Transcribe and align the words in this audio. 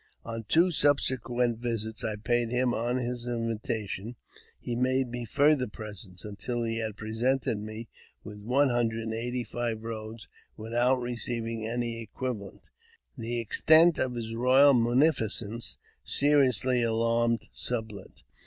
On 0.25 0.45
two 0.45 0.71
sub 0.71 0.99
sequent 0.99 1.59
visits 1.59 2.03
I 2.03 2.15
paid 2.15 2.49
him 2.49 2.73
on 2.73 2.97
his 2.97 3.27
invitation, 3.27 4.15
he 4.59 4.75
made 4.75 5.09
me 5.09 5.25
further 5.25 5.67
presents, 5.67 6.25
until 6.25 6.63
he 6.63 6.77
had 6.77 6.97
presented 6.97 7.59
me 7.59 7.87
with 8.23 8.39
one 8.39 8.69
hundred 8.69 9.03
and 9.03 9.13
eighty 9.13 9.43
five 9.43 9.83
robes 9.83 10.27
without 10.57 10.95
receiving 10.99 11.67
any 11.67 11.99
equivalent. 12.01 12.63
The 13.15 13.37
extent 13.37 13.99
of 13.99 14.15
his" 14.15 14.33
royal 14.35 14.73
munificence" 14.73 15.77
seriously 16.03 16.81
alarmed 16.81 17.43
Sublet. 17.51 18.23